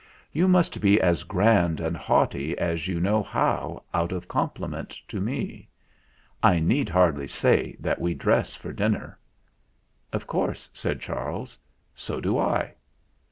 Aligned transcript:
"You 0.31 0.47
must 0.47 0.81
be 0.81 0.99
as 0.99 1.21
grand 1.21 1.79
and 1.79 1.95
haughty 1.95 2.57
as 2.57 2.87
you 2.87 2.99
know 2.99 3.21
how 3.21 3.83
out 3.93 4.11
of 4.11 4.27
compliment 4.27 4.89
to 5.09 5.21
me. 5.21 5.67
I 6.41 6.57
need 6.57 6.89
hardly 6.89 7.27
say 7.27 7.75
that 7.79 8.01
we 8.01 8.15
dress 8.15 8.55
for 8.55 8.73
dinner." 8.73 9.19
"Of 10.11 10.25
course," 10.25 10.67
said 10.73 11.01
Charles; 11.01 11.55
"so 11.93 12.19
do 12.19 12.39
I." 12.39 12.73